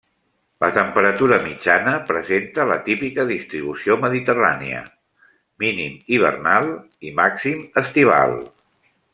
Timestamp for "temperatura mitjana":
0.77-1.93